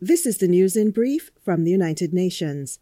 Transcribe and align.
This 0.00 0.26
is 0.26 0.36
the 0.36 0.46
news 0.46 0.76
in 0.76 0.90
brief 0.90 1.30
from 1.42 1.64
the 1.64 1.70
United 1.70 2.12
Nations. 2.12 2.80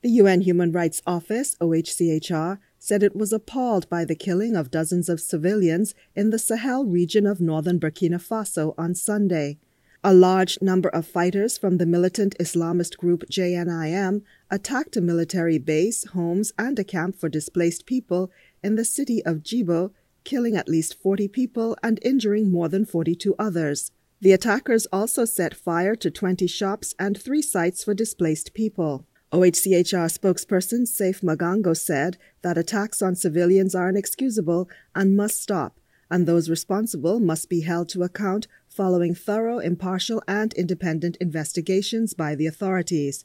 The 0.00 0.10
UN 0.10 0.42
Human 0.42 0.70
Rights 0.70 1.02
Office, 1.04 1.56
OHCHR, 1.60 2.60
said 2.78 3.02
it 3.02 3.16
was 3.16 3.32
appalled 3.32 3.88
by 3.88 4.04
the 4.04 4.14
killing 4.14 4.54
of 4.54 4.70
dozens 4.70 5.08
of 5.08 5.20
civilians 5.20 5.92
in 6.14 6.30
the 6.30 6.38
Sahel 6.38 6.84
region 6.84 7.26
of 7.26 7.40
northern 7.40 7.80
Burkina 7.80 8.22
Faso 8.22 8.74
on 8.78 8.94
Sunday. 8.94 9.58
A 10.04 10.14
large 10.14 10.56
number 10.62 10.88
of 10.90 11.04
fighters 11.04 11.58
from 11.58 11.78
the 11.78 11.86
militant 11.86 12.36
Islamist 12.38 12.96
group 12.96 13.24
JNIM 13.28 14.22
attacked 14.48 14.96
a 14.96 15.00
military 15.00 15.58
base, 15.58 16.04
homes, 16.10 16.52
and 16.56 16.78
a 16.78 16.84
camp 16.84 17.16
for 17.16 17.28
displaced 17.28 17.86
people 17.86 18.30
in 18.62 18.76
the 18.76 18.84
city 18.84 19.20
of 19.24 19.42
Djibo, 19.42 19.90
killing 20.22 20.54
at 20.54 20.68
least 20.68 21.02
40 21.02 21.26
people 21.26 21.76
and 21.82 21.98
injuring 22.02 22.52
more 22.52 22.68
than 22.68 22.84
42 22.86 23.34
others. 23.36 23.90
The 24.22 24.32
attackers 24.32 24.86
also 24.92 25.24
set 25.24 25.52
fire 25.52 25.96
to 25.96 26.08
20 26.08 26.46
shops 26.46 26.94
and 26.96 27.20
three 27.20 27.42
sites 27.42 27.82
for 27.82 27.92
displaced 27.92 28.54
people. 28.54 29.04
OHCHR 29.32 30.06
spokesperson 30.16 30.86
Seif 30.86 31.24
Magango 31.24 31.76
said 31.76 32.18
that 32.42 32.56
attacks 32.56 33.02
on 33.02 33.16
civilians 33.16 33.74
are 33.74 33.88
inexcusable 33.88 34.70
and 34.94 35.16
must 35.16 35.42
stop, 35.42 35.80
and 36.08 36.24
those 36.24 36.48
responsible 36.48 37.18
must 37.18 37.48
be 37.48 37.62
held 37.62 37.88
to 37.88 38.04
account 38.04 38.46
following 38.68 39.12
thorough, 39.12 39.58
impartial, 39.58 40.22
and 40.28 40.52
independent 40.52 41.16
investigations 41.16 42.14
by 42.14 42.36
the 42.36 42.46
authorities. 42.46 43.24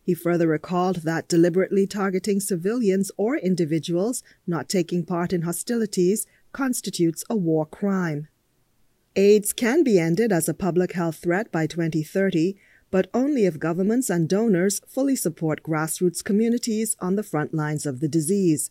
He 0.00 0.14
further 0.14 0.46
recalled 0.46 0.98
that 0.98 1.26
deliberately 1.26 1.88
targeting 1.88 2.38
civilians 2.38 3.10
or 3.16 3.36
individuals 3.36 4.22
not 4.46 4.68
taking 4.68 5.04
part 5.04 5.32
in 5.32 5.42
hostilities 5.42 6.24
constitutes 6.52 7.24
a 7.28 7.34
war 7.34 7.66
crime. 7.66 8.28
AIDS 9.18 9.54
can 9.54 9.82
be 9.82 9.98
ended 9.98 10.30
as 10.30 10.46
a 10.46 10.52
public 10.52 10.92
health 10.92 11.16
threat 11.16 11.50
by 11.50 11.66
2030, 11.66 12.54
but 12.90 13.08
only 13.14 13.46
if 13.46 13.58
governments 13.58 14.10
and 14.10 14.28
donors 14.28 14.82
fully 14.86 15.16
support 15.16 15.62
grassroots 15.62 16.22
communities 16.22 16.94
on 17.00 17.16
the 17.16 17.22
front 17.22 17.54
lines 17.54 17.86
of 17.86 18.00
the 18.00 18.08
disease. 18.08 18.70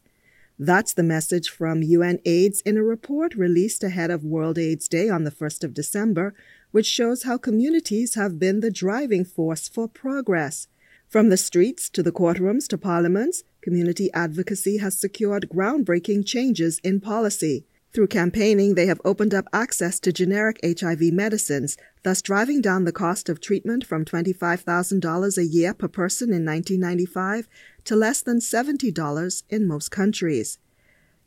That's 0.60 0.94
the 0.94 1.02
message 1.02 1.50
from 1.50 1.82
UNAIDS 1.82 2.62
in 2.62 2.78
a 2.78 2.84
report 2.84 3.34
released 3.34 3.84
ahead 3.84 4.12
of 4.12 4.24
World 4.24 4.60
AIDS 4.60 4.88
Day 4.88 5.10
on 5.10 5.24
the 5.24 5.32
1st 5.32 5.64
of 5.64 5.74
December, 5.74 6.36
which 6.70 6.86
shows 6.86 7.24
how 7.24 7.40
communities 7.40 8.14
have 8.14 8.38
been 8.38 8.59
the 8.59 8.70
driving 8.70 9.26
force 9.26 9.68
for 9.68 9.88
progress. 9.88 10.68
From 11.09 11.30
the 11.30 11.38
streets 11.38 11.90
to 11.90 12.04
the 12.04 12.12
courtrooms 12.12 12.68
to 12.68 12.78
parliaments, 12.78 13.44
community 13.62 14.12
advocacy 14.14 14.78
has 14.78 14.98
secured 14.98 15.50
groundbreaking 15.50 16.28
changes 16.28 16.80
in 16.84 17.02
policy. 17.02 17.66
Through 17.96 18.08
campaigning, 18.08 18.76
they 18.76 18.88
have 18.88 19.00
opened 19.06 19.34
up 19.34 19.48
access 19.54 20.02
to 20.02 20.12
generic 20.12 20.60
HIV 20.62 21.14
medicines, 21.14 21.78
thus 22.04 22.22
driving 22.22 22.60
down 22.60 22.84
the 22.84 22.92
cost 22.92 23.30
of 23.30 23.40
treatment 23.40 23.86
from 23.86 24.04
$25,000 24.04 25.38
a 25.38 25.46
year 25.46 25.74
per 25.74 25.88
person 25.88 26.34
in 26.34 26.44
1995 26.44 27.48
to 27.86 27.96
less 27.96 28.22
than 28.22 28.40
$70 28.40 29.44
in 29.50 29.66
most 29.66 29.92
countries. 29.92 30.60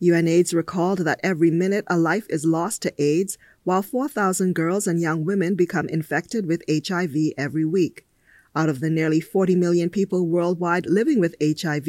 UNAIDS 0.02 0.52
recalled 0.52 0.98
that 1.06 1.20
every 1.22 1.50
minute 1.50 1.86
a 1.86 1.96
life 1.96 2.26
is 2.28 2.44
lost 2.44 2.82
to 2.82 3.02
AIDS, 3.02 3.38
while 3.64 3.80
4,000 3.80 4.54
girls 4.54 4.86
and 4.86 5.00
young 5.00 5.24
women 5.24 5.54
become 5.54 5.88
infected 5.88 6.44
with 6.44 6.62
HIV 6.68 7.32
every 7.38 7.64
week. 7.64 8.06
Out 8.54 8.68
of 8.68 8.80
the 8.80 8.90
nearly 8.90 9.20
40 9.20 9.56
million 9.56 9.88
people 9.88 10.26
worldwide 10.26 10.84
living 10.84 11.18
with 11.18 11.34
HIV, 11.40 11.88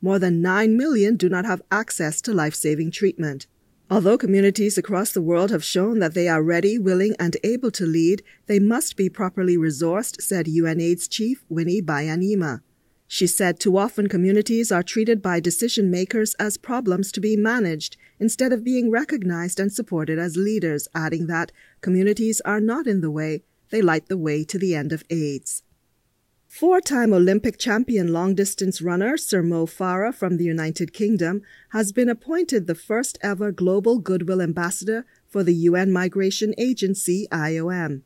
more 0.00 0.18
than 0.18 0.40
9 0.40 0.78
million 0.78 1.16
do 1.16 1.28
not 1.28 1.44
have 1.44 1.60
access 1.70 2.22
to 2.22 2.32
life 2.32 2.54
saving 2.54 2.90
treatment. 2.90 3.46
Although 3.94 4.18
communities 4.18 4.76
across 4.76 5.12
the 5.12 5.22
world 5.22 5.52
have 5.52 5.62
shown 5.62 6.00
that 6.00 6.14
they 6.14 6.26
are 6.26 6.42
ready, 6.42 6.80
willing, 6.80 7.14
and 7.20 7.36
able 7.44 7.70
to 7.70 7.86
lead, 7.86 8.24
they 8.46 8.58
must 8.58 8.96
be 8.96 9.08
properly 9.08 9.56
resourced, 9.56 10.20
said 10.20 10.46
UNAIDS 10.48 11.06
chief 11.08 11.44
Winnie 11.48 11.80
Byanyima. 11.80 12.62
She 13.06 13.28
said 13.28 13.60
too 13.60 13.78
often 13.78 14.08
communities 14.08 14.72
are 14.72 14.82
treated 14.82 15.22
by 15.22 15.38
decision 15.38 15.92
makers 15.92 16.34
as 16.40 16.56
problems 16.56 17.12
to 17.12 17.20
be 17.20 17.36
managed 17.36 17.96
instead 18.18 18.52
of 18.52 18.64
being 18.64 18.90
recognized 18.90 19.60
and 19.60 19.72
supported 19.72 20.18
as 20.18 20.36
leaders, 20.36 20.88
adding 20.92 21.28
that 21.28 21.52
communities 21.80 22.40
are 22.40 22.60
not 22.60 22.88
in 22.88 23.00
the 23.00 23.12
way, 23.12 23.44
they 23.70 23.80
light 23.80 24.08
the 24.08 24.18
way 24.18 24.42
to 24.42 24.58
the 24.58 24.74
end 24.74 24.92
of 24.92 25.04
AIDS. 25.08 25.62
Four 26.54 26.80
time 26.80 27.12
Olympic 27.12 27.58
champion 27.58 28.12
long 28.12 28.36
distance 28.36 28.80
runner 28.80 29.16
Sir 29.16 29.42
Mo 29.42 29.66
Farah 29.66 30.14
from 30.14 30.36
the 30.36 30.44
United 30.44 30.92
Kingdom 30.92 31.42
has 31.70 31.90
been 31.90 32.08
appointed 32.08 32.68
the 32.68 32.76
first 32.76 33.18
ever 33.22 33.50
Global 33.50 33.98
Goodwill 33.98 34.40
Ambassador 34.40 35.04
for 35.26 35.42
the 35.42 35.52
UN 35.52 35.90
Migration 35.90 36.54
Agency, 36.56 37.26
IOM. 37.32 38.02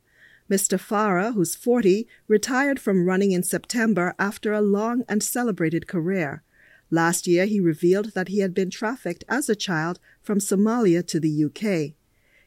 Mr. 0.51 0.79
Farah, 0.79 1.35
who's 1.35 1.55
40, 1.55 2.09
retired 2.27 2.81
from 2.81 3.05
running 3.05 3.33
in 3.33 3.43
September 3.43 4.15
after 4.19 4.55
a 4.55 4.63
long 4.63 5.05
and 5.11 5.23
celebrated 5.23 5.87
career. 5.87 6.43
Last 6.91 7.27
year, 7.27 7.45
he 7.45 7.61
revealed 7.61 8.15
that 8.15 8.29
he 8.29 8.39
had 8.39 8.55
been 8.55 8.71
trafficked 8.71 9.25
as 9.29 9.51
a 9.51 9.55
child 9.55 10.01
from 10.23 10.39
Somalia 10.39 11.07
to 11.09 11.21
the 11.21 11.45
UK. 11.45 11.93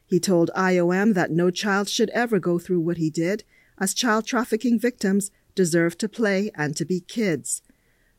He 0.04 0.18
told 0.18 0.50
IOM 0.56 1.14
that 1.14 1.30
no 1.30 1.52
child 1.52 1.88
should 1.88 2.10
ever 2.10 2.40
go 2.40 2.58
through 2.58 2.80
what 2.80 2.96
he 2.96 3.08
did, 3.08 3.44
as 3.78 3.94
child 3.94 4.26
trafficking 4.26 4.80
victims 4.80 5.30
deserve 5.54 5.98
to 5.98 6.08
play 6.08 6.50
and 6.54 6.76
to 6.76 6.84
be 6.84 7.00
kids. 7.00 7.62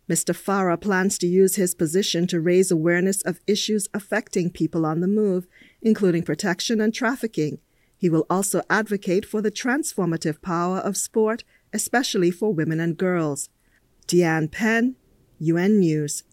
Mr. 0.10 0.36
Farah 0.36 0.80
plans 0.80 1.18
to 1.18 1.28
use 1.28 1.56
his 1.56 1.74
position 1.74 2.28
to 2.28 2.42
raise 2.42 2.72
awareness 2.72 3.22
of 3.22 3.40
issues 3.48 3.88
affecting 3.94 4.50
people 4.50 4.86
on 4.86 5.00
the 5.00 5.08
move, 5.08 5.48
including 5.82 6.24
protection 6.24 6.82
and 6.82 6.94
trafficking. 6.94 7.60
He 7.98 8.10
will 8.10 8.26
also 8.30 8.62
advocate 8.70 9.26
for 9.26 9.42
the 9.42 9.52
transformative 9.52 10.42
power 10.42 10.80
of 10.80 10.98
sport, 10.98 11.46
especially 11.72 12.32
for 12.32 12.54
women 12.54 12.82
and 12.82 12.98
girls. 12.98 13.50
Dianne 14.08 14.52
Penn, 14.52 14.98
UN 15.40 15.80
News. 15.80 16.24